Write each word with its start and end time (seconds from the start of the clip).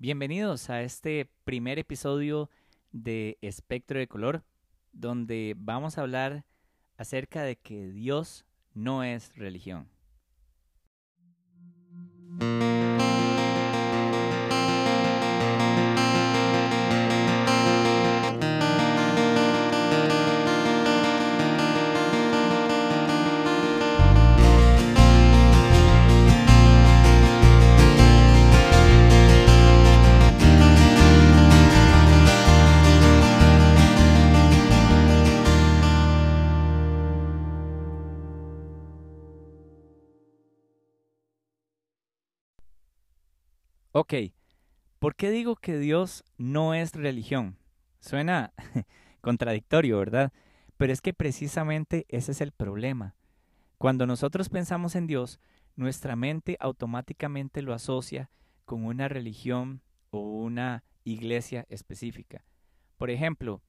Bienvenidos 0.00 0.70
a 0.70 0.82
este 0.82 1.28
primer 1.42 1.80
episodio 1.80 2.48
de 2.92 3.36
Espectro 3.42 3.98
de 3.98 4.06
Color, 4.06 4.44
donde 4.92 5.56
vamos 5.58 5.98
a 5.98 6.02
hablar 6.02 6.44
acerca 6.96 7.42
de 7.42 7.56
que 7.56 7.88
Dios 7.90 8.46
no 8.74 9.02
es 9.02 9.34
religión. 9.34 9.88
Ok, 44.00 44.14
¿por 45.00 45.16
qué 45.16 45.28
digo 45.28 45.56
que 45.56 45.76
Dios 45.76 46.22
no 46.36 46.72
es 46.72 46.92
religión? 46.92 47.58
Suena 47.98 48.52
contradictorio, 49.20 49.98
¿verdad? 49.98 50.32
Pero 50.76 50.92
es 50.92 51.00
que 51.00 51.12
precisamente 51.12 52.06
ese 52.08 52.30
es 52.30 52.40
el 52.40 52.52
problema. 52.52 53.16
Cuando 53.76 54.06
nosotros 54.06 54.50
pensamos 54.50 54.94
en 54.94 55.08
Dios, 55.08 55.40
nuestra 55.74 56.14
mente 56.14 56.56
automáticamente 56.60 57.60
lo 57.60 57.74
asocia 57.74 58.30
con 58.66 58.84
una 58.84 59.08
religión 59.08 59.82
o 60.10 60.20
una 60.20 60.84
iglesia 61.02 61.66
específica. 61.68 62.44
Por 62.98 63.10
ejemplo, 63.10 63.62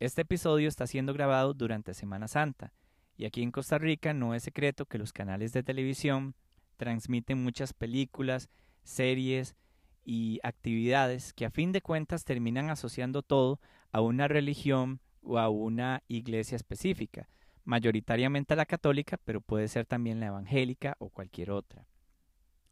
este 0.00 0.22
episodio 0.22 0.66
está 0.66 0.88
siendo 0.88 1.14
grabado 1.14 1.54
durante 1.54 1.94
Semana 1.94 2.26
Santa 2.26 2.72
y 3.16 3.24
aquí 3.24 3.44
en 3.44 3.52
Costa 3.52 3.78
Rica 3.78 4.14
no 4.14 4.34
es 4.34 4.42
secreto 4.42 4.86
que 4.86 4.98
los 4.98 5.12
canales 5.12 5.52
de 5.52 5.62
televisión 5.62 6.34
transmiten 6.76 7.40
muchas 7.40 7.72
películas, 7.72 8.50
series 8.82 9.56
y 10.04 10.40
actividades 10.42 11.32
que 11.32 11.46
a 11.46 11.50
fin 11.50 11.72
de 11.72 11.82
cuentas 11.82 12.24
terminan 12.24 12.70
asociando 12.70 13.22
todo 13.22 13.60
a 13.92 14.00
una 14.00 14.28
religión 14.28 15.00
o 15.22 15.38
a 15.38 15.48
una 15.48 16.02
iglesia 16.08 16.56
específica, 16.56 17.28
mayoritariamente 17.64 18.54
a 18.54 18.56
la 18.56 18.66
católica, 18.66 19.18
pero 19.24 19.40
puede 19.40 19.68
ser 19.68 19.86
también 19.86 20.20
la 20.20 20.26
evangélica 20.26 20.96
o 20.98 21.10
cualquier 21.10 21.50
otra. 21.50 21.86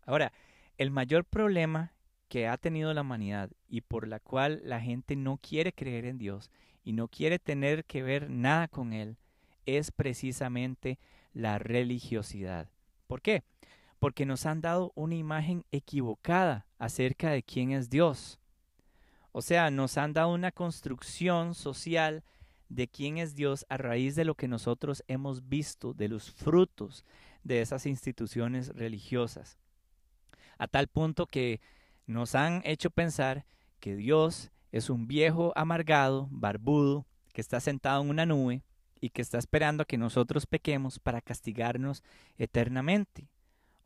Ahora, 0.06 0.32
el 0.78 0.90
mayor 0.90 1.24
problema 1.24 1.92
que 2.28 2.46
ha 2.46 2.56
tenido 2.56 2.92
la 2.94 3.02
humanidad 3.02 3.50
y 3.68 3.82
por 3.82 4.06
la 4.06 4.20
cual 4.20 4.60
la 4.64 4.80
gente 4.80 5.16
no 5.16 5.38
quiere 5.38 5.72
creer 5.72 6.04
en 6.04 6.18
Dios 6.18 6.50
y 6.84 6.92
no 6.92 7.08
quiere 7.08 7.38
tener 7.38 7.84
que 7.84 8.02
ver 8.02 8.30
nada 8.30 8.68
con 8.68 8.92
Él 8.92 9.16
es 9.66 9.90
precisamente 9.90 10.98
la 11.32 11.58
religiosidad. 11.58 12.70
¿Por 13.06 13.20
qué? 13.22 13.42
Porque 13.98 14.26
nos 14.26 14.46
han 14.46 14.60
dado 14.60 14.92
una 14.94 15.14
imagen 15.14 15.64
equivocada 15.70 16.66
acerca 16.78 17.30
de 17.30 17.42
quién 17.42 17.72
es 17.72 17.90
Dios. 17.90 18.38
O 19.32 19.42
sea, 19.42 19.70
nos 19.70 19.98
han 19.98 20.12
dado 20.12 20.32
una 20.32 20.52
construcción 20.52 21.54
social 21.54 22.24
de 22.68 22.88
quién 22.88 23.18
es 23.18 23.34
Dios 23.34 23.66
a 23.68 23.76
raíz 23.76 24.14
de 24.14 24.24
lo 24.24 24.34
que 24.34 24.48
nosotros 24.48 25.02
hemos 25.08 25.48
visto, 25.48 25.94
de 25.94 26.08
los 26.08 26.30
frutos 26.30 27.04
de 27.42 27.60
esas 27.60 27.86
instituciones 27.86 28.68
religiosas. 28.68 29.58
A 30.58 30.66
tal 30.66 30.88
punto 30.88 31.26
que 31.26 31.60
nos 32.06 32.34
han 32.34 32.62
hecho 32.64 32.90
pensar 32.90 33.46
que 33.80 33.96
Dios 33.96 34.50
es 34.72 34.90
un 34.90 35.06
viejo 35.06 35.52
amargado, 35.56 36.28
barbudo, 36.30 37.06
que 37.32 37.40
está 37.40 37.60
sentado 37.60 38.02
en 38.02 38.10
una 38.10 38.26
nube 38.26 38.62
y 39.00 39.10
que 39.10 39.22
está 39.22 39.38
esperando 39.38 39.82
a 39.82 39.86
que 39.86 39.98
nosotros 39.98 40.46
pequemos 40.46 40.98
para 40.98 41.20
castigarnos 41.20 42.02
eternamente. 42.36 43.28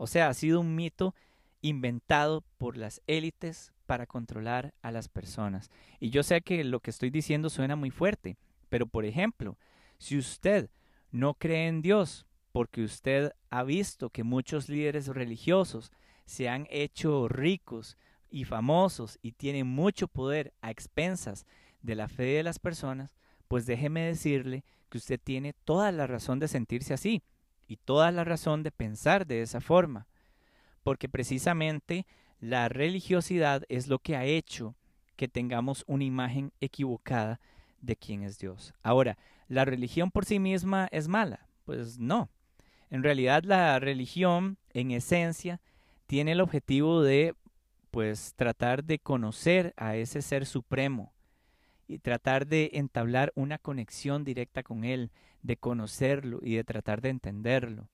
O 0.03 0.09
sea, 0.09 0.27
ha 0.27 0.35
sido 0.35 0.59
un 0.59 0.75
mito 0.75 1.15
inventado 1.61 2.43
por 2.59 2.77
las 2.77 3.01
élites 3.07 3.73
para 3.87 4.05
controlar 4.05 4.75
a 4.83 4.91
las 4.91 5.07
personas. 5.07 5.71
Y 6.01 6.11
yo 6.11 6.25
sé 6.25 6.41
que 6.41 6.65
lo 6.65 6.81
que 6.81 6.91
estoy 6.91 7.11
diciendo 7.11 7.49
suena 7.49 7.77
muy 7.77 7.91
fuerte, 7.91 8.37
pero 8.69 8.89
por 8.89 9.05
ejemplo, 9.05 9.57
si 9.99 10.19
usted 10.19 10.71
no 11.13 11.35
cree 11.35 11.69
en 11.69 11.83
Dios 11.83 12.27
porque 12.51 12.83
usted 12.83 13.31
ha 13.51 13.63
visto 13.63 14.11
que 14.11 14.25
muchos 14.25 14.69
líderes 14.69 15.07
religiosos 15.07 15.93
se 16.25 16.49
han 16.49 16.67
hecho 16.69 17.29
ricos 17.29 17.97
y 18.29 18.43
famosos 18.43 19.21
y 19.23 19.31
tienen 19.31 19.69
mucho 19.69 20.09
poder 20.09 20.53
a 20.63 20.73
expensas 20.73 21.47
de 21.81 21.95
la 21.95 22.09
fe 22.09 22.25
de 22.25 22.43
las 22.43 22.59
personas, 22.59 23.15
pues 23.47 23.67
déjeme 23.67 24.01
decirle 24.01 24.65
que 24.89 24.99
usted 24.99 25.21
tiene 25.23 25.53
toda 25.65 25.93
la 25.93 26.09
razón 26.09 26.41
de 26.41 26.49
sentirse 26.49 26.93
así 26.93 27.23
y 27.73 27.79
toda 27.79 28.13
la 28.13 28.23
razón 28.23 28.63
de 28.63 28.71
pensar 28.71 29.27
de 29.27 29.41
esa 29.41 29.63
forma, 29.63 30.07
porque 30.83 31.09
precisamente 31.09 32.07
la 32.39 32.69
religiosidad 32.69 33.63
es 33.71 33.89
lo 33.89 33.99
que 33.99 34.15
ha 34.15 34.27
hecho 34.27 34.75
que 35.17 35.27
tengamos 35.27 35.83
una 35.87 36.05
imagen 36.05 36.53
equivocada 36.61 37.41
de 37.81 37.97
quién 37.97 38.25
es 38.25 38.39
Dios. 38.39 38.75
Ahora, 38.83 39.17
¿la 39.49 39.65
religión 39.65 40.11
por 40.11 40.27
sí 40.27 40.39
misma 40.39 40.87
es 40.93 41.09
mala? 41.09 41.49
Pues 41.65 41.99
no. 41.99 42.29
En 42.91 43.03
realidad 43.03 43.43
la 43.45 43.79
religión, 43.79 44.59
en 44.75 44.91
esencia, 44.91 45.63
tiene 46.07 46.33
el 46.33 46.43
objetivo 46.43 47.01
de, 47.01 47.35
pues, 47.91 48.35
tratar 48.37 48.85
de 48.85 48.99
conocer 48.99 49.73
a 49.79 49.97
ese 49.97 50.21
ser 50.21 50.45
supremo 50.45 51.15
y 51.93 51.99
tratar 51.99 52.47
de 52.47 52.71
entablar 52.75 53.33
una 53.35 53.59
conexión 53.59 54.25
directa 54.25 54.63
con 54.63 54.85
Él, 54.85 55.11
de 55.43 55.57
conocerlo 55.57 56.41
y 56.43 56.55
de 56.55 56.65
tratar 56.65 57.01
de 57.01 57.11
entenderlo. 57.11 57.89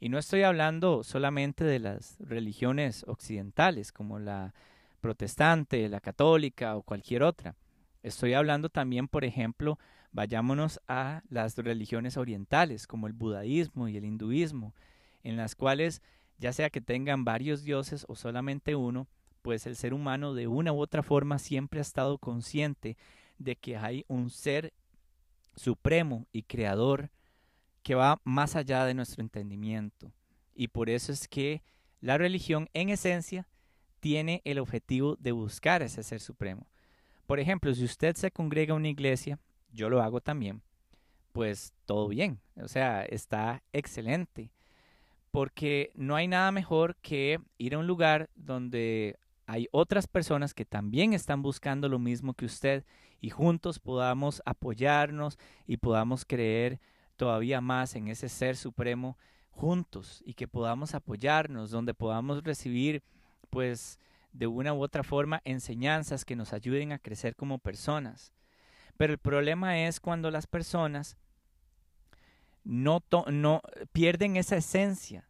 Y 0.00 0.08
no 0.08 0.18
estoy 0.18 0.42
hablando 0.42 1.04
solamente 1.04 1.64
de 1.64 1.78
las 1.78 2.16
religiones 2.20 3.04
occidentales 3.08 3.92
como 3.92 4.18
la 4.18 4.54
protestante, 5.00 5.88
la 5.88 6.00
católica 6.00 6.76
o 6.76 6.82
cualquier 6.82 7.22
otra. 7.22 7.56
Estoy 8.02 8.34
hablando 8.34 8.68
también, 8.68 9.08
por 9.08 9.24
ejemplo, 9.24 9.78
vayámonos 10.12 10.80
a 10.88 11.22
las 11.28 11.56
religiones 11.56 12.16
orientales 12.16 12.86
como 12.86 13.06
el 13.06 13.12
budaísmo 13.12 13.88
y 13.88 13.96
el 13.96 14.04
hinduismo, 14.04 14.74
en 15.22 15.36
las 15.36 15.54
cuales, 15.54 16.02
ya 16.38 16.52
sea 16.52 16.70
que 16.70 16.80
tengan 16.80 17.24
varios 17.24 17.64
dioses 17.64 18.06
o 18.08 18.14
solamente 18.14 18.76
uno, 18.76 19.08
pues 19.42 19.66
el 19.66 19.76
ser 19.76 19.92
humano 19.94 20.34
de 20.34 20.46
una 20.46 20.72
u 20.72 20.80
otra 20.80 21.02
forma 21.02 21.38
siempre 21.38 21.80
ha 21.80 21.82
estado 21.82 22.18
consciente 22.18 22.96
de 23.38 23.56
que 23.56 23.76
hay 23.76 24.04
un 24.08 24.30
ser 24.30 24.72
supremo 25.54 26.26
y 26.32 26.42
creador 26.42 27.10
que 27.82 27.94
va 27.94 28.20
más 28.24 28.56
allá 28.56 28.84
de 28.84 28.94
nuestro 28.94 29.22
entendimiento. 29.22 30.12
Y 30.54 30.68
por 30.68 30.90
eso 30.90 31.12
es 31.12 31.28
que 31.28 31.62
la 32.00 32.18
religión 32.18 32.68
en 32.74 32.88
esencia 32.88 33.48
tiene 34.00 34.42
el 34.44 34.58
objetivo 34.58 35.16
de 35.16 35.32
buscar 35.32 35.82
ese 35.82 36.02
ser 36.02 36.20
supremo. 36.20 36.66
Por 37.26 37.40
ejemplo, 37.40 37.74
si 37.74 37.84
usted 37.84 38.14
se 38.16 38.30
congrega 38.30 38.72
a 38.72 38.76
una 38.76 38.88
iglesia, 38.88 39.38
yo 39.72 39.90
lo 39.90 40.02
hago 40.02 40.20
también, 40.20 40.62
pues 41.32 41.72
todo 41.84 42.08
bien, 42.08 42.40
o 42.56 42.68
sea, 42.68 43.04
está 43.04 43.62
excelente, 43.72 44.50
porque 45.30 45.90
no 45.94 46.16
hay 46.16 46.28
nada 46.28 46.52
mejor 46.52 46.96
que 47.02 47.40
ir 47.58 47.74
a 47.74 47.78
un 47.78 47.86
lugar 47.86 48.30
donde 48.34 49.18
hay 49.46 49.68
otras 49.70 50.06
personas 50.06 50.54
que 50.54 50.64
también 50.64 51.12
están 51.12 51.42
buscando 51.42 51.88
lo 51.88 51.98
mismo 51.98 52.34
que 52.34 52.46
usted 52.46 52.84
y 53.20 53.30
juntos 53.30 53.78
podamos 53.78 54.42
apoyarnos 54.44 55.38
y 55.66 55.78
podamos 55.78 56.24
creer 56.24 56.80
todavía 57.16 57.60
más 57.60 57.94
en 57.96 58.08
ese 58.08 58.28
ser 58.28 58.56
supremo 58.56 59.16
juntos 59.50 60.22
y 60.26 60.34
que 60.34 60.46
podamos 60.48 60.94
apoyarnos, 60.94 61.70
donde 61.70 61.94
podamos 61.94 62.44
recibir 62.44 63.02
pues 63.50 63.98
de 64.32 64.46
una 64.46 64.74
u 64.74 64.82
otra 64.82 65.02
forma 65.02 65.40
enseñanzas 65.44 66.24
que 66.24 66.36
nos 66.36 66.52
ayuden 66.52 66.92
a 66.92 66.98
crecer 66.98 67.34
como 67.34 67.58
personas. 67.58 68.32
Pero 68.96 69.12
el 69.12 69.18
problema 69.18 69.80
es 69.80 69.98
cuando 69.98 70.30
las 70.30 70.46
personas 70.46 71.16
no, 72.64 73.02
no 73.32 73.62
pierden 73.92 74.36
esa 74.36 74.56
esencia 74.56 75.28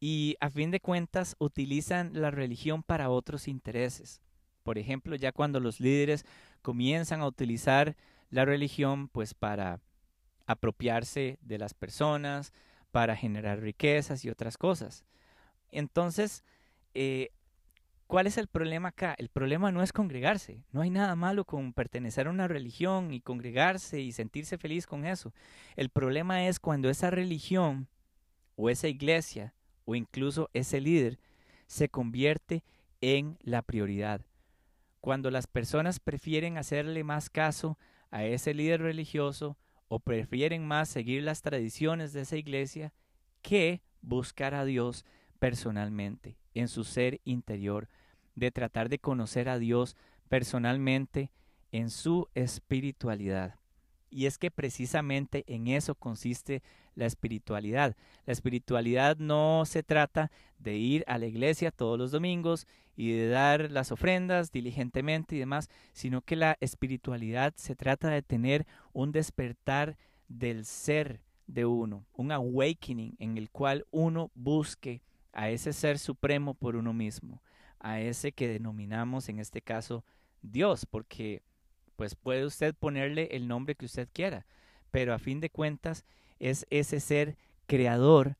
y 0.00 0.36
a 0.40 0.50
fin 0.50 0.70
de 0.70 0.80
cuentas 0.80 1.36
utilizan 1.38 2.10
la 2.12 2.30
religión 2.30 2.82
para 2.82 3.08
otros 3.08 3.48
intereses. 3.48 4.20
Por 4.62 4.78
ejemplo, 4.78 5.16
ya 5.16 5.32
cuando 5.32 5.60
los 5.60 5.80
líderes 5.80 6.26
comienzan 6.64 7.20
a 7.20 7.26
utilizar 7.26 7.94
la 8.30 8.46
religión 8.46 9.08
pues 9.08 9.34
para 9.34 9.80
apropiarse 10.46 11.38
de 11.42 11.58
las 11.58 11.74
personas, 11.74 12.54
para 12.90 13.16
generar 13.16 13.60
riquezas 13.60 14.24
y 14.24 14.30
otras 14.30 14.56
cosas. 14.56 15.04
Entonces, 15.70 16.42
eh, 16.94 17.32
¿cuál 18.06 18.26
es 18.26 18.38
el 18.38 18.48
problema 18.48 18.88
acá? 18.88 19.14
El 19.18 19.28
problema 19.28 19.72
no 19.72 19.82
es 19.82 19.92
congregarse. 19.92 20.64
No 20.72 20.80
hay 20.80 20.88
nada 20.88 21.14
malo 21.16 21.44
con 21.44 21.74
pertenecer 21.74 22.28
a 22.28 22.30
una 22.30 22.48
religión 22.48 23.12
y 23.12 23.20
congregarse 23.20 24.00
y 24.00 24.12
sentirse 24.12 24.56
feliz 24.56 24.86
con 24.86 25.04
eso. 25.04 25.34
El 25.76 25.90
problema 25.90 26.46
es 26.46 26.58
cuando 26.58 26.88
esa 26.88 27.10
religión 27.10 27.88
o 28.56 28.70
esa 28.70 28.88
iglesia 28.88 29.52
o 29.84 29.94
incluso 29.96 30.48
ese 30.54 30.80
líder 30.80 31.18
se 31.66 31.90
convierte 31.90 32.64
en 33.02 33.36
la 33.42 33.60
prioridad. 33.60 34.22
Cuando 35.04 35.30
las 35.30 35.46
personas 35.46 36.00
prefieren 36.00 36.56
hacerle 36.56 37.04
más 37.04 37.28
caso 37.28 37.78
a 38.10 38.24
ese 38.24 38.54
líder 38.54 38.80
religioso 38.80 39.58
o 39.86 40.00
prefieren 40.00 40.66
más 40.66 40.88
seguir 40.88 41.24
las 41.24 41.42
tradiciones 41.42 42.14
de 42.14 42.22
esa 42.22 42.38
iglesia 42.38 42.94
que 43.42 43.82
buscar 44.00 44.54
a 44.54 44.64
Dios 44.64 45.04
personalmente, 45.38 46.38
en 46.54 46.68
su 46.68 46.84
ser 46.84 47.20
interior, 47.24 47.90
de 48.34 48.50
tratar 48.50 48.88
de 48.88 48.98
conocer 48.98 49.50
a 49.50 49.58
Dios 49.58 49.94
personalmente 50.30 51.30
en 51.70 51.90
su 51.90 52.30
espiritualidad. 52.34 53.56
Y 54.08 54.24
es 54.24 54.38
que 54.38 54.50
precisamente 54.50 55.44
en 55.48 55.66
eso 55.68 55.96
consiste 55.96 56.62
la 56.94 57.06
espiritualidad. 57.06 57.96
La 58.26 58.32
espiritualidad 58.32 59.16
no 59.18 59.64
se 59.66 59.82
trata 59.82 60.30
de 60.58 60.76
ir 60.76 61.04
a 61.06 61.18
la 61.18 61.26
iglesia 61.26 61.70
todos 61.70 61.98
los 61.98 62.10
domingos 62.10 62.66
y 62.96 63.12
de 63.12 63.28
dar 63.28 63.70
las 63.70 63.92
ofrendas 63.92 64.52
diligentemente 64.52 65.36
y 65.36 65.38
demás, 65.38 65.68
sino 65.92 66.22
que 66.22 66.36
la 66.36 66.56
espiritualidad 66.60 67.54
se 67.56 67.74
trata 67.74 68.08
de 68.08 68.22
tener 68.22 68.66
un 68.92 69.12
despertar 69.12 69.96
del 70.28 70.64
ser 70.64 71.20
de 71.46 71.66
uno, 71.66 72.06
un 72.14 72.32
awakening 72.32 73.16
en 73.18 73.36
el 73.36 73.50
cual 73.50 73.86
uno 73.90 74.30
busque 74.34 75.02
a 75.32 75.50
ese 75.50 75.72
ser 75.72 75.98
supremo 75.98 76.54
por 76.54 76.76
uno 76.76 76.92
mismo, 76.92 77.42
a 77.80 78.00
ese 78.00 78.32
que 78.32 78.48
denominamos 78.48 79.28
en 79.28 79.40
este 79.40 79.60
caso 79.60 80.04
Dios, 80.42 80.86
porque 80.86 81.42
pues 81.96 82.14
puede 82.14 82.44
usted 82.44 82.74
ponerle 82.74 83.28
el 83.32 83.48
nombre 83.48 83.74
que 83.74 83.86
usted 83.86 84.08
quiera, 84.12 84.46
pero 84.90 85.12
a 85.12 85.18
fin 85.18 85.40
de 85.40 85.50
cuentas 85.50 86.04
es 86.44 86.66
ese 86.68 87.00
ser 87.00 87.36
creador 87.66 88.36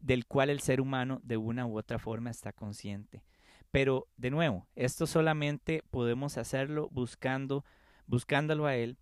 del 0.00 0.26
cual 0.26 0.50
el 0.50 0.60
ser 0.60 0.80
humano 0.80 1.20
de 1.22 1.36
una 1.36 1.64
u 1.66 1.78
otra 1.78 1.98
forma 1.98 2.30
está 2.30 2.52
consciente. 2.52 3.22
Pero 3.70 4.08
de 4.16 4.30
nuevo, 4.30 4.66
esto 4.74 5.06
solamente 5.06 5.84
podemos 5.90 6.36
hacerlo 6.36 6.88
buscando 6.90 7.64
buscándolo 8.06 8.66
a 8.66 8.76
él 8.76 8.98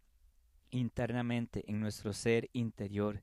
internamente 0.70 1.64
en 1.66 1.80
nuestro 1.80 2.12
ser 2.12 2.50
interior. 2.52 3.22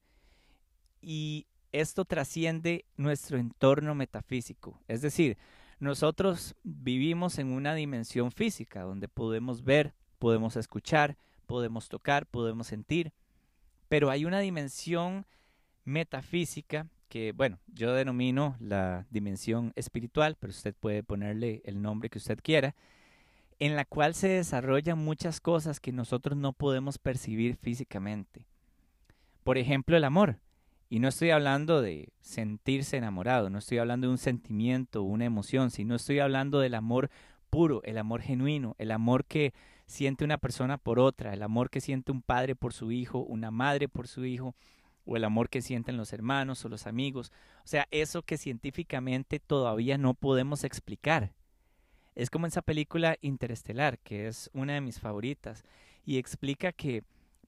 Y 1.01 1.48
esto 1.72 2.06
trasciende 2.06 2.86
nuestro 2.98 3.38
entorno 3.38 3.95
metafísico, 3.95 4.80
es 4.88 5.01
decir, 5.01 5.38
nosotros 5.80 6.56
vivimos 6.63 7.39
en 7.39 7.51
una 7.51 7.74
dimensión 7.74 8.31
física 8.31 8.81
donde 8.81 9.07
podemos 9.07 9.63
ver, 9.63 9.95
podemos 10.19 10.56
escuchar, 10.56 11.18
podemos 11.48 11.89
tocar, 11.89 12.27
podemos 12.27 12.68
sentir, 12.68 13.13
pero 13.92 14.10
hay 14.10 14.24
una 14.24 14.40
dimensión 14.40 15.26
metafísica 15.84 16.88
que, 17.10 17.34
bueno, 17.34 17.60
yo 17.68 17.94
denomino 17.94 18.56
la 18.62 19.06
dimensión 19.10 19.74
espiritual, 19.76 20.38
pero 20.40 20.52
usted 20.52 20.74
puede 20.74 21.04
ponerle 21.04 21.62
el 21.66 21.82
nombre 21.82 22.10
que 22.10 22.18
usted 22.18 22.40
quiera, 22.42 22.74
en 23.60 23.76
la 23.76 23.84
cual 23.84 24.16
se 24.16 24.30
desarrollan 24.30 24.98
muchas 24.98 25.42
cosas 25.42 25.82
que 25.82 25.92
nosotros 25.92 26.38
no 26.38 26.54
podemos 26.54 27.00
percibir 27.00 27.58
físicamente. 27.58 28.48
Por 29.44 29.58
ejemplo, 29.58 29.98
el 29.98 30.06
amor. 30.06 30.40
Y 30.90 31.00
no 31.00 31.10
estoy 31.10 31.32
hablando 31.32 31.82
de 31.82 32.14
sentirse 32.22 32.96
enamorado, 32.96 33.50
no 33.50 33.58
estoy 33.58 33.80
hablando 33.80 34.08
de 34.08 34.12
un 34.12 34.18
sentimiento, 34.20 35.04
una 35.04 35.26
emoción, 35.26 35.70
sino 35.70 35.96
estoy 35.96 36.20
hablando 36.20 36.62
del 36.62 36.76
amor 36.76 37.10
puro, 37.50 37.84
el 37.84 37.98
amor 37.98 38.22
genuino, 38.22 38.74
el 38.78 38.92
amor 38.92 39.26
que 39.26 39.54
siente 39.92 40.24
una 40.24 40.38
persona 40.38 40.78
por 40.78 41.00
otra, 41.00 41.34
el 41.34 41.44
amor 41.44 41.70
que 41.70 41.82
siente 41.82 42.12
un 42.12 42.22
padre 42.22 42.56
por 42.56 42.74
su 42.74 42.92
hijo, 42.92 43.20
una 43.20 43.52
madre 43.52 43.88
por 43.90 44.08
su 44.08 44.26
hijo, 44.26 44.56
o 45.06 45.18
el 45.18 45.24
amor 45.24 45.50
que 45.50 45.62
sienten 45.62 45.98
los 45.98 46.14
hermanos 46.14 46.64
o 46.64 46.70
los 46.70 46.88
amigos. 46.88 47.32
O 47.64 47.68
sea, 47.68 47.88
eso 47.92 48.24
que 48.24 48.38
científicamente 48.38 49.40
todavía 49.40 49.98
no 49.98 50.14
podemos 50.14 50.64
explicar. 50.64 51.34
Es 52.16 52.30
como 52.30 52.48
esa 52.48 52.62
película 52.62 53.18
Interestelar, 53.22 54.00
que 54.00 54.28
es 54.28 54.50
una 54.54 54.74
de 54.74 54.82
mis 54.82 55.00
favoritas, 55.00 55.64
y 56.06 56.18
explica 56.18 56.72
que 56.72 57.04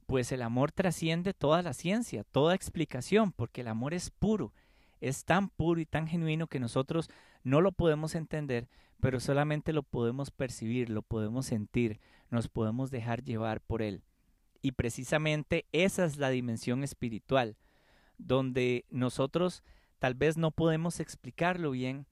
pues 0.06 0.32
el 0.32 0.42
amor 0.42 0.72
trasciende 0.72 1.34
toda 1.34 1.62
la 1.62 1.74
ciencia, 1.74 2.24
toda 2.24 2.56
explicación, 2.56 3.32
porque 3.32 3.62
el 3.62 3.68
amor 3.70 3.94
es 3.94 4.10
puro, 4.10 4.54
es 5.00 5.24
tan 5.26 5.50
puro 5.50 5.80
y 5.80 5.86
tan 5.86 6.08
genuino 6.08 6.48
que 6.48 6.60
nosotros 6.60 7.10
no 7.44 7.62
lo 7.62 7.72
podemos 7.72 8.16
entender, 8.16 8.70
pero 9.00 9.20
solamente 9.20 9.74
lo 9.74 9.84
podemos 9.84 10.32
percibir, 10.32 10.90
lo 10.90 11.02
podemos 11.02 11.46
sentir, 11.46 12.00
nos 12.30 12.48
podemos 12.48 12.90
dejar 12.90 13.24
llevar 13.24 13.62
por 13.62 13.82
él. 13.82 14.04
Y 14.62 14.72
precisamente 14.72 15.66
esa 15.74 16.06
es 16.06 16.18
la 16.18 16.30
dimensión 16.30 16.84
espiritual, 16.84 17.58
donde 18.18 18.86
nosotros 18.90 19.62
tal 20.00 20.14
vez 20.14 20.38
no 20.38 20.52
podemos 20.52 21.00
explicarlo 21.00 21.72
bien, 21.72 22.08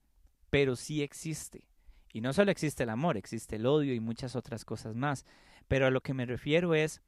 pero 0.50 0.76
sí 0.76 1.02
existe. 1.02 1.70
Y 2.14 2.20
no 2.20 2.34
solo 2.34 2.52
existe 2.52 2.84
el 2.84 2.90
amor, 2.90 3.16
existe 3.16 3.56
el 3.56 3.66
odio 3.66 3.94
y 3.94 4.02
muchas 4.02 4.36
otras 4.36 4.66
cosas 4.66 4.96
más. 4.96 5.26
Pero 5.70 5.88
a 5.88 5.92
lo 5.92 6.02
que 6.02 6.14
me 6.14 6.26
refiero 6.26 6.76
es 6.76 7.02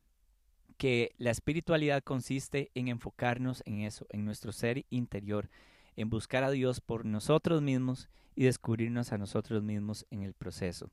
que 0.77 1.13
la 1.17 1.31
espiritualidad 1.31 2.03
consiste 2.03 2.71
en 2.73 2.87
enfocarnos 2.87 3.63
en 3.65 3.81
eso, 3.81 4.05
en 4.09 4.23
nuestro 4.23 4.53
ser 4.53 4.85
interior, 4.89 5.49
en 5.95 6.09
buscar 6.09 6.43
a 6.43 6.51
Dios 6.51 6.81
por 6.81 7.05
nosotros 7.05 7.61
mismos 7.61 8.09
y 8.35 8.45
descubrirnos 8.45 9.11
a 9.11 9.17
nosotros 9.17 9.63
mismos 9.63 10.05
en 10.09 10.23
el 10.23 10.33
proceso. 10.33 10.91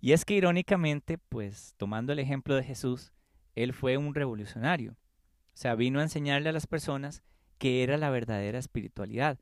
Y 0.00 0.12
es 0.12 0.24
que 0.24 0.34
irónicamente, 0.34 1.18
pues 1.18 1.74
tomando 1.76 2.12
el 2.12 2.18
ejemplo 2.18 2.54
de 2.54 2.62
Jesús, 2.62 3.12
él 3.54 3.72
fue 3.72 3.96
un 3.96 4.14
revolucionario. 4.14 4.92
O 4.92 5.60
sea, 5.60 5.74
vino 5.74 5.98
a 5.98 6.04
enseñarle 6.04 6.50
a 6.50 6.52
las 6.52 6.66
personas 6.66 7.22
que 7.58 7.82
era 7.82 7.98
la 7.98 8.10
verdadera 8.10 8.58
espiritualidad. 8.58 9.38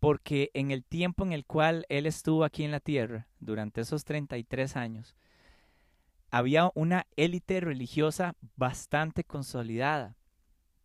Porque 0.00 0.50
en 0.54 0.72
el 0.72 0.84
tiempo 0.84 1.24
en 1.24 1.32
el 1.32 1.44
cual 1.44 1.86
él 1.88 2.06
estuvo 2.06 2.42
aquí 2.42 2.64
en 2.64 2.72
la 2.72 2.80
tierra, 2.80 3.28
durante 3.38 3.82
esos 3.82 4.04
33 4.04 4.76
años, 4.76 5.14
había 6.32 6.72
una 6.74 7.06
élite 7.14 7.60
religiosa 7.60 8.34
bastante 8.56 9.22
consolidada, 9.22 10.16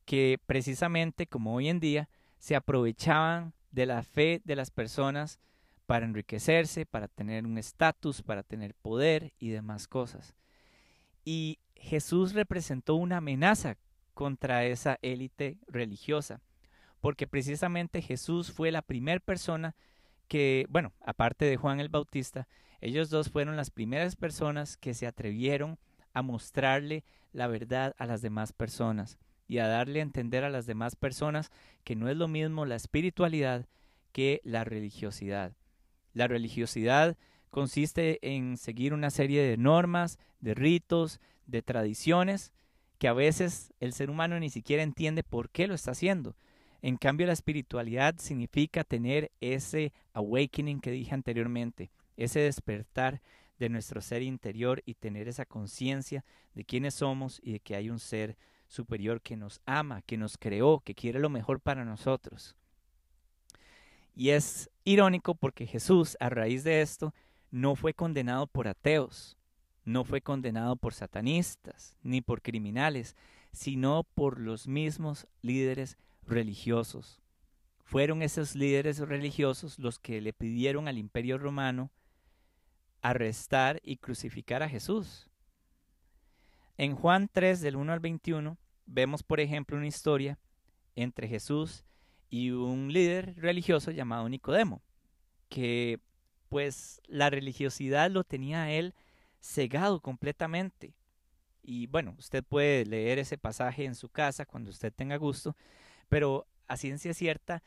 que 0.05 0.39
precisamente 0.45 1.25
como 1.25 1.55
hoy 1.55 1.69
en 1.69 1.79
día 1.79 2.09
se 2.37 2.55
aprovechaban 2.55 3.53
de 3.71 3.85
la 3.85 4.03
fe 4.03 4.41
de 4.45 4.55
las 4.55 4.71
personas 4.71 5.39
para 5.85 6.05
enriquecerse, 6.05 6.85
para 6.85 7.07
tener 7.07 7.45
un 7.45 7.57
estatus, 7.57 8.21
para 8.21 8.43
tener 8.43 8.75
poder 8.75 9.33
y 9.39 9.49
demás 9.49 9.87
cosas. 9.87 10.35
Y 11.23 11.59
Jesús 11.75 12.33
representó 12.33 12.95
una 12.95 13.17
amenaza 13.17 13.77
contra 14.13 14.65
esa 14.65 14.97
élite 15.01 15.57
religiosa, 15.67 16.41
porque 16.99 17.27
precisamente 17.27 18.01
Jesús 18.01 18.51
fue 18.51 18.71
la 18.71 18.81
primera 18.81 19.19
persona 19.19 19.75
que, 20.27 20.65
bueno, 20.69 20.93
aparte 21.01 21.45
de 21.45 21.57
Juan 21.57 21.79
el 21.79 21.89
Bautista, 21.89 22.47
ellos 22.81 23.09
dos 23.09 23.29
fueron 23.29 23.55
las 23.55 23.69
primeras 23.69 24.15
personas 24.15 24.75
que 24.75 24.93
se 24.93 25.07
atrevieron 25.07 25.79
a 26.13 26.21
mostrarle 26.21 27.05
la 27.31 27.47
verdad 27.47 27.95
a 27.97 28.05
las 28.05 28.21
demás 28.21 28.51
personas 28.51 29.17
y 29.47 29.59
a 29.59 29.67
darle 29.67 29.99
a 29.99 30.03
entender 30.03 30.43
a 30.43 30.49
las 30.49 30.65
demás 30.65 30.95
personas 30.95 31.51
que 31.83 31.95
no 31.95 32.09
es 32.09 32.17
lo 32.17 32.27
mismo 32.27 32.65
la 32.65 32.75
espiritualidad 32.75 33.65
que 34.11 34.41
la 34.43 34.63
religiosidad. 34.63 35.53
La 36.13 36.27
religiosidad 36.27 37.17
consiste 37.49 38.19
en 38.21 38.57
seguir 38.57 38.93
una 38.93 39.09
serie 39.09 39.41
de 39.43 39.57
normas, 39.57 40.19
de 40.39 40.53
ritos, 40.53 41.19
de 41.45 41.61
tradiciones 41.61 42.51
que 42.97 43.07
a 43.07 43.13
veces 43.13 43.73
el 43.79 43.93
ser 43.93 44.09
humano 44.09 44.39
ni 44.39 44.49
siquiera 44.49 44.83
entiende 44.83 45.23
por 45.23 45.49
qué 45.49 45.67
lo 45.67 45.75
está 45.75 45.91
haciendo. 45.91 46.35
En 46.81 46.97
cambio, 46.97 47.27
la 47.27 47.33
espiritualidad 47.33 48.15
significa 48.17 48.83
tener 48.83 49.31
ese 49.41 49.93
awakening 50.13 50.79
que 50.79 50.91
dije 50.91 51.13
anteriormente, 51.13 51.91
ese 52.15 52.39
despertar 52.39 53.21
de 53.59 53.69
nuestro 53.69 54.01
ser 54.01 54.21
interior 54.21 54.83
y 54.85 54.95
tener 54.95 55.27
esa 55.27 55.45
conciencia 55.45 56.23
de 56.53 56.63
quiénes 56.63 56.95
somos 56.95 57.39
y 57.43 57.53
de 57.53 57.59
que 57.59 57.75
hay 57.75 57.89
un 57.89 57.99
ser 57.99 58.37
superior 58.67 59.21
que 59.21 59.37
nos 59.37 59.61
ama, 59.65 60.01
que 60.01 60.17
nos 60.17 60.37
creó, 60.37 60.79
que 60.79 60.95
quiere 60.95 61.19
lo 61.19 61.29
mejor 61.29 61.59
para 61.59 61.85
nosotros. 61.85 62.55
Y 64.15 64.29
es 64.29 64.69
irónico 64.83 65.35
porque 65.35 65.67
Jesús, 65.67 66.17
a 66.19 66.29
raíz 66.29 66.63
de 66.63 66.81
esto, 66.81 67.13
no 67.51 67.75
fue 67.75 67.93
condenado 67.93 68.47
por 68.47 68.67
ateos, 68.67 69.37
no 69.85 70.03
fue 70.03 70.21
condenado 70.21 70.75
por 70.75 70.93
satanistas 70.93 71.95
ni 72.03 72.21
por 72.21 72.41
criminales, 72.41 73.15
sino 73.51 74.03
por 74.15 74.39
los 74.39 74.67
mismos 74.67 75.27
líderes 75.41 75.97
religiosos. 76.25 77.21
Fueron 77.83 78.21
esos 78.21 78.53
líderes 78.53 78.99
religiosos 78.99 79.79
los 79.79 79.97
que 79.97 80.19
le 80.19 80.33
pidieron 80.33 80.87
al 80.87 80.97
imperio 80.97 81.37
romano 81.37 81.89
arrestar 83.01 83.79
y 83.83 83.97
crucificar 83.97 84.61
a 84.61 84.69
Jesús. 84.69 85.29
En 86.77 86.95
Juan 86.95 87.27
3 87.31 87.61
del 87.61 87.75
1 87.75 87.91
al 87.91 87.99
21 87.99 88.57
vemos 88.85 89.23
por 89.23 89.39
ejemplo 89.39 89.77
una 89.77 89.87
historia 89.87 90.37
entre 90.95 91.27
Jesús 91.27 91.83
y 92.29 92.51
un 92.51 92.93
líder 92.93 93.35
religioso 93.37 93.89
llamado 93.89 94.29
Nicodemo, 94.29 94.83
que 95.49 95.99
pues 96.49 97.01
la 97.07 97.31
religiosidad 97.31 98.11
lo 98.11 98.23
tenía 98.23 98.63
a 98.63 98.71
él 98.71 98.93
cegado 99.41 100.01
completamente. 100.01 100.93
Y 101.63 101.87
bueno, 101.87 102.15
usted 102.19 102.43
puede 102.43 102.85
leer 102.85 103.17
ese 103.17 103.39
pasaje 103.39 103.85
en 103.85 103.95
su 103.95 104.09
casa 104.09 104.45
cuando 104.45 104.69
usted 104.69 104.93
tenga 104.93 105.17
gusto, 105.17 105.55
pero 106.09 106.47
a 106.67 106.77
ciencia 106.77 107.13
cierta, 107.13 107.63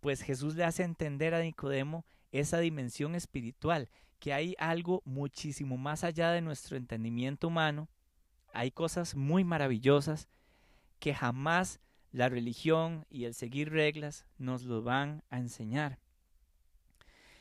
pues 0.00 0.20
Jesús 0.20 0.54
le 0.54 0.64
hace 0.64 0.82
entender 0.82 1.34
a 1.34 1.40
Nicodemo 1.40 2.04
esa 2.30 2.58
dimensión 2.58 3.14
espiritual 3.14 3.88
que 4.18 4.34
hay 4.34 4.54
algo 4.58 5.00
muchísimo 5.06 5.78
más 5.78 6.04
allá 6.04 6.30
de 6.30 6.42
nuestro 6.42 6.76
entendimiento 6.76 7.48
humano, 7.48 7.88
hay 8.52 8.70
cosas 8.70 9.14
muy 9.14 9.44
maravillosas 9.44 10.28
que 10.98 11.14
jamás 11.14 11.80
la 12.12 12.28
religión 12.28 13.06
y 13.08 13.24
el 13.24 13.34
seguir 13.34 13.70
reglas 13.70 14.26
nos 14.38 14.64
lo 14.64 14.82
van 14.82 15.22
a 15.30 15.38
enseñar. 15.38 15.98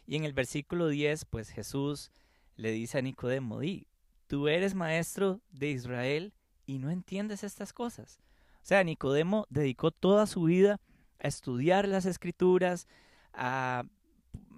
Y 0.05 0.15
en 0.15 0.23
el 0.23 0.33
versículo 0.33 0.87
10, 0.87 1.25
pues 1.25 1.49
Jesús 1.49 2.11
le 2.55 2.71
dice 2.71 2.97
a 2.97 3.01
Nicodemo, 3.01 3.59
di, 3.59 3.87
tú 4.27 4.47
eres 4.47 4.75
maestro 4.75 5.41
de 5.51 5.69
Israel 5.69 6.33
y 6.65 6.79
no 6.79 6.89
entiendes 6.89 7.43
estas 7.43 7.73
cosas. 7.73 8.19
O 8.55 8.65
sea, 8.65 8.83
Nicodemo 8.83 9.45
dedicó 9.49 9.91
toda 9.91 10.27
su 10.27 10.43
vida 10.43 10.79
a 11.19 11.27
estudiar 11.27 11.87
las 11.87 12.05
escrituras, 12.05 12.87
a, 13.33 13.83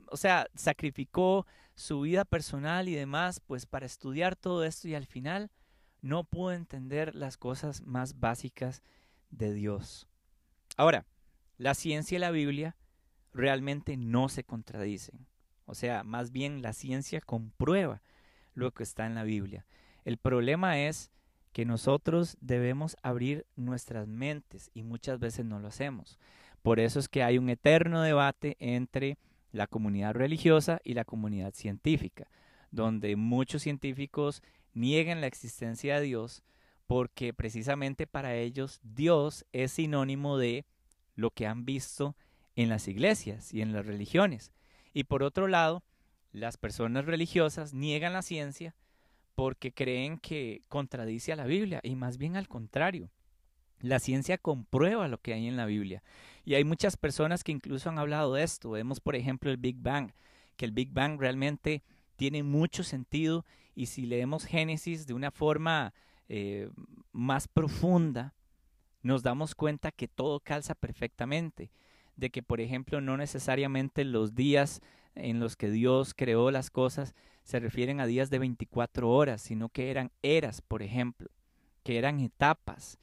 o 0.07 0.17
sea, 0.17 0.47
sacrificó 0.55 1.45
su 1.75 2.01
vida 2.01 2.25
personal 2.25 2.89
y 2.89 2.95
demás, 2.95 3.39
pues 3.39 3.65
para 3.65 3.85
estudiar 3.85 4.35
todo 4.35 4.63
esto 4.63 4.87
y 4.87 4.95
al 4.95 5.05
final 5.05 5.49
no 6.01 6.23
pudo 6.23 6.51
entender 6.51 7.15
las 7.15 7.37
cosas 7.37 7.81
más 7.83 8.19
básicas 8.19 8.81
de 9.29 9.53
Dios. 9.53 10.07
Ahora, 10.77 11.05
la 11.57 11.73
ciencia 11.73 12.15
y 12.15 12.19
la 12.19 12.31
Biblia 12.31 12.75
realmente 13.33 13.97
no 13.97 14.29
se 14.29 14.43
contradicen. 14.43 15.27
O 15.65 15.75
sea, 15.75 16.03
más 16.03 16.31
bien 16.31 16.61
la 16.61 16.73
ciencia 16.73 17.21
comprueba 17.21 18.01
lo 18.53 18.71
que 18.71 18.83
está 18.83 19.05
en 19.05 19.15
la 19.15 19.23
Biblia. 19.23 19.65
El 20.03 20.17
problema 20.17 20.79
es 20.79 21.11
que 21.53 21.65
nosotros 21.65 22.37
debemos 22.41 22.97
abrir 23.03 23.45
nuestras 23.55 24.07
mentes 24.07 24.71
y 24.73 24.83
muchas 24.83 25.19
veces 25.19 25.45
no 25.45 25.59
lo 25.59 25.67
hacemos. 25.67 26.17
Por 26.61 26.79
eso 26.79 26.99
es 26.99 27.09
que 27.09 27.23
hay 27.23 27.37
un 27.37 27.49
eterno 27.49 28.01
debate 28.01 28.55
entre 28.59 29.17
la 29.51 29.67
comunidad 29.67 30.13
religiosa 30.13 30.79
y 30.83 30.93
la 30.93 31.05
comunidad 31.05 31.53
científica, 31.53 32.27
donde 32.71 33.15
muchos 33.15 33.63
científicos 33.63 34.41
niegan 34.73 35.21
la 35.21 35.27
existencia 35.27 35.99
de 35.99 36.05
Dios 36.05 36.43
porque 36.87 37.33
precisamente 37.33 38.05
para 38.05 38.35
ellos 38.35 38.79
Dios 38.83 39.45
es 39.53 39.71
sinónimo 39.71 40.37
de 40.37 40.65
lo 41.15 41.31
que 41.31 41.47
han 41.47 41.63
visto 41.63 42.15
en 42.55 42.69
las 42.69 42.87
iglesias 42.87 43.53
y 43.53 43.61
en 43.61 43.71
las 43.71 43.85
religiones. 43.85 44.51
Y 44.93 45.05
por 45.05 45.23
otro 45.23 45.47
lado, 45.47 45.83
las 46.31 46.57
personas 46.57 47.05
religiosas 47.05 47.73
niegan 47.73 48.13
la 48.13 48.21
ciencia 48.21 48.75
porque 49.35 49.73
creen 49.73 50.17
que 50.17 50.63
contradice 50.67 51.31
a 51.31 51.37
la 51.37 51.45
Biblia 51.45 51.79
y 51.83 51.95
más 51.95 52.17
bien 52.17 52.35
al 52.35 52.47
contrario. 52.47 53.09
La 53.79 53.99
ciencia 53.99 54.37
comprueba 54.37 55.07
lo 55.07 55.19
que 55.19 55.33
hay 55.33 55.47
en 55.47 55.57
la 55.57 55.65
Biblia. 55.65 56.03
Y 56.45 56.53
hay 56.55 56.63
muchas 56.63 56.97
personas 56.97 57.43
que 57.43 57.51
incluso 57.51 57.89
han 57.89 57.97
hablado 57.97 58.33
de 58.33 58.43
esto. 58.43 58.71
Vemos, 58.71 58.99
por 58.99 59.15
ejemplo, 59.15 59.49
el 59.49 59.57
Big 59.57 59.77
Bang, 59.77 60.11
que 60.55 60.65
el 60.65 60.71
Big 60.71 60.91
Bang 60.91 61.19
realmente 61.19 61.83
tiene 62.15 62.43
mucho 62.43 62.83
sentido 62.83 63.45
y 63.75 63.87
si 63.87 64.05
leemos 64.05 64.45
Génesis 64.45 65.07
de 65.07 65.13
una 65.13 65.31
forma 65.31 65.93
eh, 66.29 66.69
más 67.11 67.47
profunda, 67.47 68.33
nos 69.01 69.23
damos 69.23 69.55
cuenta 69.55 69.91
que 69.91 70.07
todo 70.07 70.39
calza 70.39 70.75
perfectamente, 70.75 71.71
de 72.15 72.29
que 72.29 72.43
por 72.43 72.61
ejemplo 72.61 73.01
no 73.01 73.17
necesariamente 73.17 74.03
los 74.05 74.35
días 74.35 74.81
en 75.15 75.39
los 75.39 75.55
que 75.55 75.71
Dios 75.71 76.13
creó 76.13 76.51
las 76.51 76.69
cosas 76.69 77.15
se 77.43 77.59
refieren 77.59 77.99
a 77.99 78.05
días 78.05 78.29
de 78.29 78.39
24 78.39 79.09
horas, 79.09 79.41
sino 79.41 79.69
que 79.69 79.89
eran 79.89 80.11
eras, 80.21 80.61
por 80.61 80.83
ejemplo, 80.83 81.29
que 81.83 81.97
eran 81.97 82.19
etapas. 82.19 82.97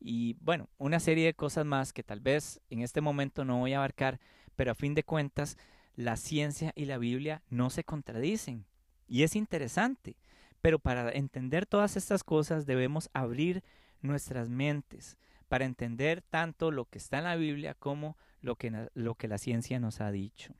Y 0.00 0.36
bueno, 0.40 0.68
una 0.78 1.00
serie 1.00 1.26
de 1.26 1.34
cosas 1.34 1.64
más 1.64 1.92
que 1.92 2.02
tal 2.02 2.20
vez 2.20 2.60
en 2.70 2.82
este 2.82 3.00
momento 3.00 3.44
no 3.44 3.58
voy 3.58 3.72
a 3.72 3.78
abarcar, 3.78 4.20
pero 4.56 4.72
a 4.72 4.76
fin 4.76 4.94
de 4.94 5.04
cuentas 5.04 5.56
la 5.98 6.16
ciencia 6.16 6.72
y 6.76 6.84
la 6.84 6.96
Biblia 6.96 7.42
no 7.50 7.70
se 7.70 7.82
contradicen. 7.82 8.64
Y 9.08 9.24
es 9.24 9.34
interesante, 9.34 10.16
pero 10.60 10.78
para 10.78 11.10
entender 11.10 11.66
todas 11.66 11.96
estas 11.96 12.22
cosas 12.22 12.66
debemos 12.66 13.10
abrir 13.12 13.64
nuestras 14.00 14.48
mentes 14.48 15.18
para 15.48 15.64
entender 15.64 16.22
tanto 16.22 16.70
lo 16.70 16.84
que 16.84 16.98
está 16.98 17.18
en 17.18 17.24
la 17.24 17.34
Biblia 17.34 17.74
como 17.74 18.16
lo 18.42 18.54
que, 18.54 18.88
lo 18.94 19.16
que 19.16 19.26
la 19.26 19.38
ciencia 19.38 19.80
nos 19.80 20.00
ha 20.00 20.12
dicho. 20.12 20.54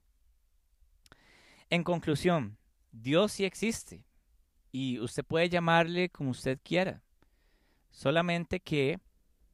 En 1.71 1.85
conclusión, 1.85 2.59
Dios 2.91 3.31
sí 3.31 3.45
existe 3.45 4.05
y 4.73 4.99
usted 4.99 5.25
puede 5.25 5.49
llamarle 5.49 6.09
como 6.09 6.31
usted 6.31 6.59
quiera, 6.65 7.01
solamente 7.93 8.59
que 8.59 8.99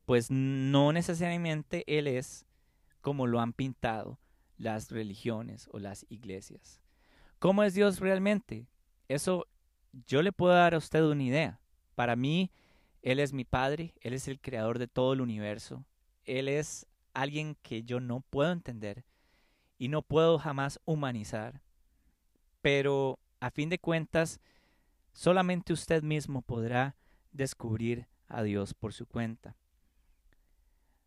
pues 0.07 0.31
no 0.31 0.95
necesariamente 0.95 1.85
Él 1.87 2.07
es 2.07 2.47
como 3.03 3.27
lo 3.27 3.41
han 3.41 3.53
pintado 3.53 4.19
las 4.57 4.91
religiones 4.91 5.69
o 5.73 5.79
las 5.79 6.07
iglesias. 6.09 6.81
¿Cómo 7.39 7.63
es 7.63 7.75
Dios 7.75 8.01
realmente? 8.01 8.67
Eso 9.09 9.47
yo 10.07 10.23
le 10.23 10.33
puedo 10.33 10.55
dar 10.55 10.75
a 10.75 10.79
usted 10.79 11.03
una 11.03 11.23
idea. 11.23 11.61
Para 11.95 12.17
mí, 12.17 12.51
Él 13.03 13.21
es 13.21 13.33
mi 13.33 13.45
Padre, 13.45 13.95
Él 14.01 14.15
es 14.15 14.29
el 14.29 14.41
creador 14.41 14.79
de 14.79 14.89
todo 14.89 15.13
el 15.13 15.21
universo, 15.21 15.85
Él 16.25 16.49
es 16.49 16.87
alguien 17.13 17.57
que 17.63 17.85
yo 17.85 18.01
no 18.01 18.21
puedo 18.21 18.51
entender 18.51 19.05
y 19.79 19.89
no 19.89 20.03
puedo 20.03 20.39
jamás 20.39 20.81
humanizar. 20.85 21.63
Pero 22.61 23.19
a 23.41 23.51
fin 23.51 23.69
de 23.69 23.79
cuentas, 23.79 24.41
solamente 25.13 25.73
usted 25.73 26.03
mismo 26.03 26.43
podrá 26.43 26.97
descubrir 27.33 28.09
a 28.29 28.43
Dios 28.43 28.75
por 28.75 28.93
su 28.93 29.07
cuenta. 29.07 29.57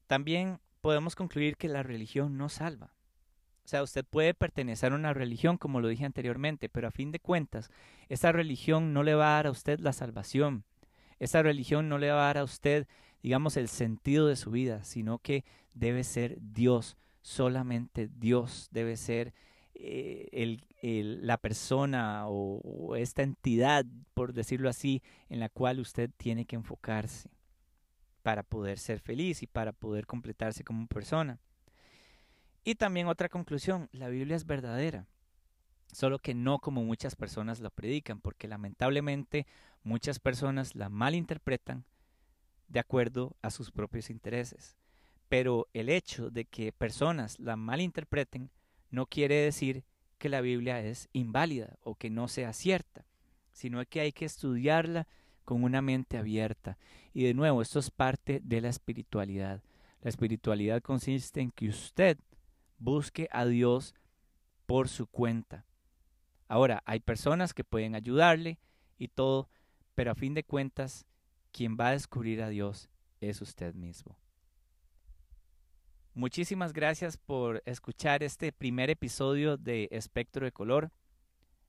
También 0.08 0.60
podemos 0.82 1.16
concluir 1.16 1.58
que 1.58 1.68
la 1.68 1.84
religión 1.84 2.38
no 2.38 2.48
salva. 2.48 2.94
O 3.67 3.69
sea, 3.69 3.83
usted 3.83 4.05
puede 4.05 4.33
pertenecer 4.33 4.93
a 4.93 4.95
una 4.95 5.13
religión, 5.13 5.57
como 5.57 5.81
lo 5.81 5.89
dije 5.89 6.05
anteriormente, 6.05 6.69
pero 6.69 6.88
a 6.88 6.91
fin 6.91 7.12
de 7.12 7.19
cuentas, 7.19 7.69
esa 8.07 8.31
religión 8.31 8.93
no 8.93 9.03
le 9.03 9.13
va 9.13 9.33
a 9.33 9.36
dar 9.36 9.47
a 9.47 9.51
usted 9.51 9.81
la 9.81 9.91
salvación. 9.91 10.63
Esa 11.19 11.43
religión 11.43 11.89
no 11.89 11.97
le 11.97 12.09
va 12.09 12.21
a 12.21 12.27
dar 12.27 12.38
a 12.38 12.43
usted, 12.45 12.88
digamos, 13.21 13.57
el 13.57 13.67
sentido 13.67 14.27
de 14.27 14.38
su 14.38 14.51
vida, 14.51 14.86
sino 14.86 15.19
que 15.19 15.43
debe 15.74 16.05
ser 16.05 16.38
Dios, 16.39 16.95
solamente 17.21 18.07
Dios 18.07 18.69
debe 18.71 18.95
ser 18.95 19.33
eh, 19.75 20.29
el, 20.81 21.27
la 21.27 21.36
persona 21.36 22.25
o 22.29 22.95
esta 22.95 23.21
entidad, 23.21 23.86
por 24.13 24.31
decirlo 24.31 24.69
así, 24.69 25.03
en 25.27 25.41
la 25.41 25.50
cual 25.50 25.81
usted 25.81 26.09
tiene 26.15 26.45
que 26.45 26.55
enfocarse 26.55 27.29
para 28.24 28.43
poder 28.43 28.79
ser 28.79 29.01
feliz 29.01 29.43
y 29.43 29.47
para 29.47 29.74
poder 29.74 30.05
completarse 30.05 30.63
como 30.63 30.88
persona. 30.88 31.38
Y 32.67 32.75
también 32.75 33.07
otra 33.07 33.29
conclusión, 33.29 33.88
la 33.93 34.09
Biblia 34.09 34.36
es 34.36 34.45
verdadera, 34.45 35.07
solo 35.93 36.19
que 36.19 36.33
no 36.33 36.59
como 36.59 36.83
muchas 36.83 37.15
personas 37.15 37.62
la 37.62 37.69
predican, 37.69 38.19
porque 38.19 38.50
lamentablemente 38.50 39.47
muchas 39.83 40.19
personas 40.19 40.75
la 40.75 40.89
malinterpretan 40.89 41.86
de 42.67 42.81
acuerdo 42.81 43.38
a 43.41 43.51
sus 43.51 43.71
propios 43.71 44.09
intereses. 44.09 44.75
Pero 45.29 45.69
el 45.71 45.88
hecho 45.88 46.29
de 46.29 46.43
que 46.43 46.74
personas 46.74 47.39
la 47.39 47.55
malinterpreten 47.55 48.50
no 48.91 49.05
quiere 49.05 49.36
decir 49.36 49.86
que 50.17 50.27
la 50.27 50.41
Biblia 50.41 50.81
es 50.81 51.07
inválida 51.13 51.77
o 51.83 51.95
que 51.95 52.09
no 52.09 52.27
sea 52.27 52.51
cierta, 52.51 53.05
sino 53.53 53.81
que 53.86 54.01
hay 54.01 54.12
que 54.12 54.25
estudiarla 54.25 55.07
con 55.45 55.63
una 55.63 55.81
mente 55.81 56.17
abierta. 56.17 56.77
Y 57.13 57.24
de 57.24 57.33
nuevo, 57.33 57.62
esto 57.62 57.79
es 57.79 57.91
parte 57.91 58.41
de 58.43 58.59
la 58.59 58.67
espiritualidad. 58.67 59.63
La 60.01 60.09
espiritualidad 60.09 60.81
consiste 60.81 61.39
en 61.39 61.51
que 61.51 61.69
usted 61.69 62.17
busque 62.77 63.27
a 63.31 63.46
Dios 63.46 63.96
por 64.65 64.89
su 64.89 65.07
cuenta. 65.07 65.65
Ahora, 66.48 66.84
hay 66.86 67.00
personas 67.00 67.53
que 67.53 67.63
pueden 67.63 67.96
ayudarle 67.96 68.60
y 68.98 69.10
todo, 69.10 69.50
pero 69.96 70.12
a 70.12 70.15
fin 70.15 70.34
de 70.34 70.43
cuentas, 70.43 71.05
quien 71.51 71.77
va 71.79 71.89
a 71.89 71.91
descubrir 71.91 72.41
a 72.41 72.50
Dios 72.50 72.89
es 73.19 73.41
usted 73.41 73.74
mismo. 73.74 74.17
Muchísimas 76.13 76.74
gracias 76.74 77.17
por 77.17 77.62
escuchar 77.65 78.24
este 78.24 78.51
primer 78.51 78.89
episodio 78.89 79.55
de 79.55 79.88
Espectro 79.91 80.46
de 80.46 80.51
Color. 80.51 80.91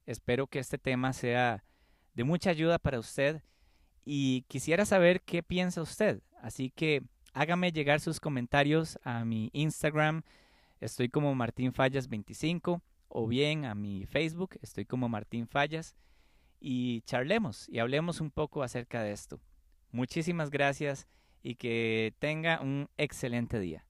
Espero 0.06 0.46
que 0.46 0.58
este 0.58 0.78
tema 0.78 1.12
sea 1.12 1.64
de 2.14 2.24
mucha 2.24 2.50
ayuda 2.50 2.78
para 2.78 2.98
usted 2.98 3.42
y 4.04 4.42
quisiera 4.48 4.86
saber 4.86 5.20
qué 5.20 5.42
piensa 5.42 5.82
usted. 5.82 6.22
Así 6.40 6.70
que 6.70 7.02
hágame 7.34 7.72
llegar 7.72 8.00
sus 8.00 8.20
comentarios 8.20 8.98
a 9.04 9.24
mi 9.26 9.50
Instagram, 9.52 10.22
estoy 10.80 11.08
como 11.08 11.35
Martín 11.35 11.73
Fallas 11.73 12.08
25 12.08 12.82
o 13.08 13.26
bien 13.26 13.64
a 13.64 13.75
mi 13.75 14.06
Facebook, 14.06 14.58
estoy 14.62 14.85
como 14.85 15.08
Martín 15.08 15.49
Fallas 15.49 15.94
y 16.61 17.02
charlemos 17.02 17.68
y 17.68 17.78
hablemos 17.78 18.20
un 18.20 18.30
poco 18.30 18.62
acerca 18.62 19.02
de 19.02 19.12
esto. 19.12 19.40
Muchísimas 19.90 20.50
gracias 20.50 21.06
y 21.42 21.54
que 21.54 22.14
tenga 22.18 22.61
un 22.61 22.88
excelente 22.97 23.58
día. 23.58 23.88